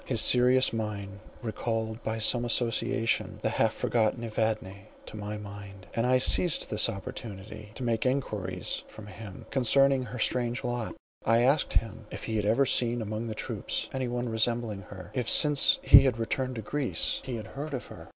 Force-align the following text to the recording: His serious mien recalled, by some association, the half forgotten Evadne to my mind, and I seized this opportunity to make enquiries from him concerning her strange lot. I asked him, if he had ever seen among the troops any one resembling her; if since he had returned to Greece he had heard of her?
His 0.03 0.19
serious 0.19 0.73
mien 0.73 1.19
recalled, 1.43 2.01
by 2.03 2.17
some 2.17 2.43
association, 2.43 3.37
the 3.43 3.49
half 3.51 3.71
forgotten 3.71 4.23
Evadne 4.23 4.87
to 5.05 5.15
my 5.15 5.37
mind, 5.37 5.85
and 5.93 6.07
I 6.07 6.17
seized 6.17 6.71
this 6.71 6.89
opportunity 6.89 7.69
to 7.75 7.83
make 7.83 8.03
enquiries 8.03 8.81
from 8.87 9.05
him 9.05 9.45
concerning 9.51 10.05
her 10.05 10.17
strange 10.17 10.63
lot. 10.63 10.95
I 11.23 11.43
asked 11.43 11.73
him, 11.73 12.07
if 12.09 12.23
he 12.23 12.37
had 12.37 12.45
ever 12.47 12.65
seen 12.65 12.99
among 12.99 13.27
the 13.27 13.35
troops 13.35 13.91
any 13.93 14.07
one 14.07 14.27
resembling 14.27 14.81
her; 14.89 15.11
if 15.13 15.29
since 15.29 15.77
he 15.83 16.01
had 16.05 16.17
returned 16.17 16.55
to 16.55 16.63
Greece 16.63 17.21
he 17.23 17.35
had 17.35 17.45
heard 17.49 17.75
of 17.75 17.85
her? 17.85 18.09